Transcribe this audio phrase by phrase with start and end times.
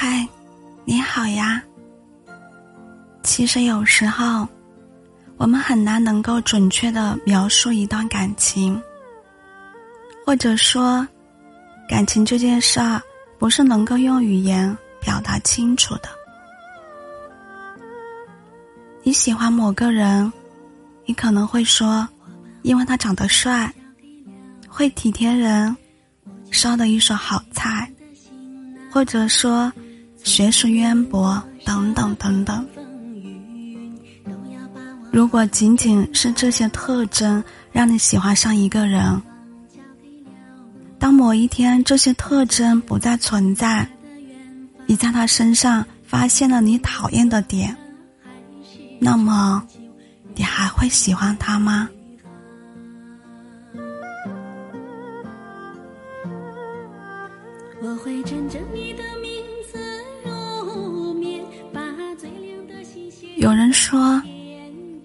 [0.00, 0.24] 嗨，
[0.84, 1.60] 你好呀。
[3.24, 4.46] 其实有时候，
[5.36, 8.80] 我们很难能够准确的描述一段感情，
[10.24, 11.04] 或者说，
[11.88, 13.02] 感情这件事儿
[13.40, 16.08] 不是能够用语言表达清楚的。
[19.02, 20.32] 你喜欢某个人，
[21.06, 22.08] 你可能会说，
[22.62, 23.74] 因为他长得帅，
[24.68, 25.76] 会体贴人，
[26.52, 27.92] 烧的一手好菜。
[28.90, 29.70] 或者说，
[30.22, 32.66] 学识渊博等等等等。
[35.10, 39.20] 如果仅仅是这些特征让你喜欢上一个人，
[40.98, 43.88] 当某一天这些特征不再存在，
[44.86, 47.74] 你在他身上发现了你讨厌的点，
[49.00, 49.66] 那么，
[50.34, 51.88] 你还会喜欢他吗？
[57.80, 58.12] 我会
[58.74, 59.02] 你的
[63.38, 64.20] 有人说，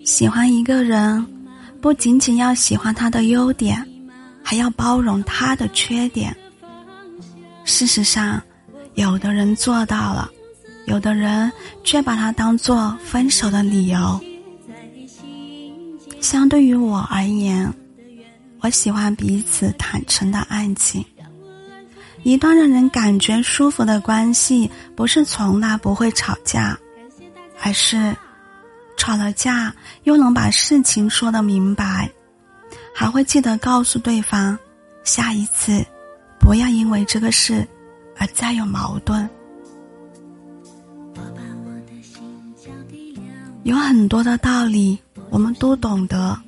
[0.04, 1.24] 喜欢一个人，
[1.80, 3.88] 不仅仅要喜欢他的优点，
[4.42, 6.36] 还要包容他的缺点。
[7.64, 8.42] 事实上，
[8.96, 10.32] 有的人做到了，
[10.88, 11.52] 有的人
[11.84, 14.20] 却把它当做分手的理由。
[16.20, 17.72] 相对于我而言，
[18.62, 21.06] 我喜欢彼此坦诚的爱情。
[22.24, 26.76] 一段让人感觉舒服的关系，不是从来不会吵架，
[27.62, 28.16] 而是
[29.04, 32.10] 吵了架又能把事情说得明白，
[32.96, 34.58] 还会记得告诉对方，
[35.04, 35.86] 下一次
[36.40, 37.68] 不要因为这个事
[38.18, 39.30] 而再有矛盾。
[43.64, 44.98] 有很多的道理
[45.30, 46.40] 我们都懂得，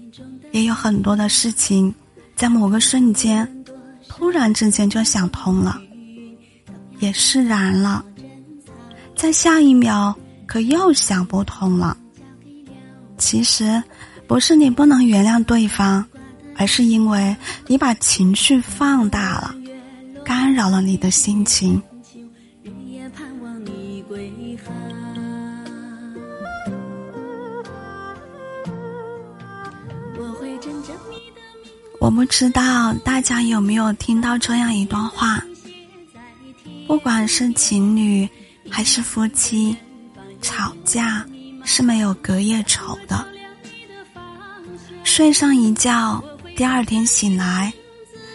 [0.53, 1.93] 也有很多的事情，
[2.37, 3.45] 在某个瞬间。
[4.07, 5.77] 突然之间就想通了，
[6.99, 8.05] 也释然了，
[9.13, 10.15] 在下一秒
[10.47, 11.97] 可又想不通了。
[13.17, 13.81] 其实
[14.27, 16.05] 不是你不能原谅对方，
[16.55, 17.35] 而是因为
[17.67, 19.55] 你把情绪放大了，
[20.23, 21.81] 干扰了你的心情。
[31.99, 35.43] 我不知道大家有没有听到这样一段话：
[36.85, 38.29] 不管是情侣
[38.69, 39.75] 还是夫妻，
[40.39, 41.25] 吵架
[41.65, 43.27] 是没有隔夜仇的。
[45.03, 46.23] 睡上一觉，
[46.55, 47.73] 第二天醒来，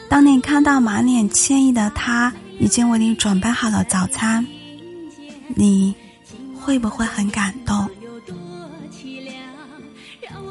[0.09, 4.47] 当你看到满脸歉意的他已经为你准备好了早餐，
[5.55, 5.95] 你
[6.61, 7.89] 会不会很感动？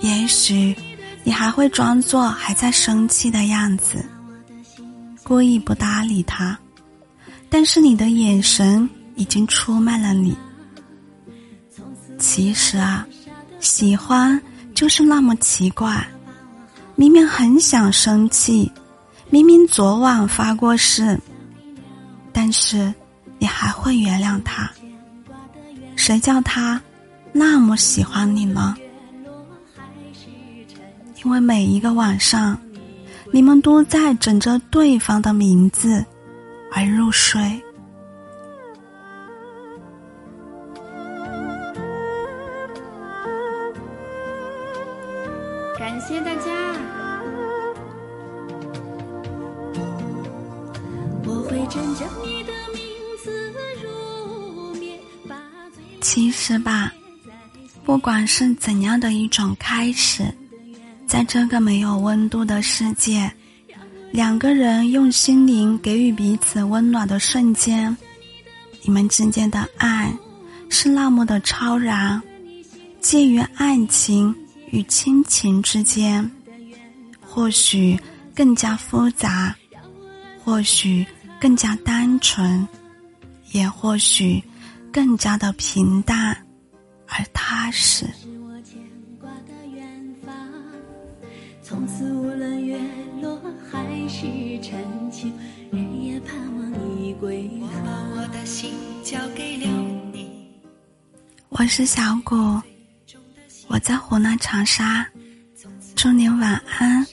[0.01, 0.75] 也许。
[1.25, 4.03] 你还会装作还在生气的样子，
[5.21, 6.57] 故意不搭理他，
[7.49, 10.35] 但是你的眼神已经出卖了你。
[12.19, 13.07] 其实啊，
[13.59, 14.39] 喜欢
[14.75, 16.05] 就是那么奇怪，
[16.95, 18.69] 明明很想生气，
[19.29, 21.17] 明明昨晚发过誓，
[22.33, 22.93] 但是
[23.39, 24.69] 你还会原谅他。
[25.95, 26.79] 谁叫他
[27.31, 28.75] 那么喜欢你呢？
[31.23, 32.59] 因为每一个晚上，
[33.31, 36.05] 你们都在枕着对方的名字
[36.73, 37.61] 而入睡。
[45.89, 46.51] 感谢大家。
[51.25, 52.83] 我会枕着你的名
[53.23, 53.51] 字
[53.83, 54.99] 入眠。
[55.99, 56.93] 其实吧，
[57.83, 60.31] 不管是怎样的一种开始。
[61.07, 63.27] 在这个没有温度的世界，
[64.11, 67.97] 两个人用心灵给予彼此温暖的瞬间，
[68.83, 70.15] 你们之间的爱
[70.69, 72.21] 是那么的超然，
[73.01, 74.35] 介于爱情
[74.71, 76.29] 与亲情之间，
[77.19, 77.99] 或许
[78.35, 79.55] 更加复杂，
[80.43, 81.05] 或许
[81.39, 82.67] 更加单纯，
[83.51, 84.43] 也或许
[84.91, 86.35] 更加的平淡
[87.07, 88.05] 而踏实。
[91.61, 92.79] 从此无论月
[93.21, 93.39] 落
[93.71, 94.25] 还是
[94.59, 95.27] 晨秋，
[95.71, 98.71] 日夜盼望你归我把我的心
[99.03, 99.67] 交给了
[100.11, 100.49] 你。
[101.49, 102.35] 我是小谷，
[103.69, 105.05] 我在湖南长沙，
[105.95, 107.05] 祝您晚安。